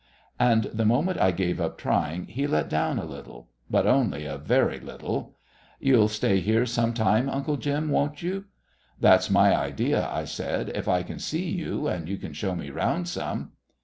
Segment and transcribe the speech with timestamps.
[0.39, 4.35] And the moment I gave up trying he let down a little but only a
[4.39, 5.35] very little.
[5.79, 8.45] "You'll stay here some time, Uncle Jim, won't you?"
[8.99, 12.71] "That's my idea," I said, "if I can see you, and you can show me
[12.71, 13.51] round some."